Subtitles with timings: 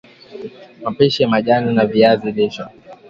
[0.83, 2.63] Mapishi ya majani ya viazi lishe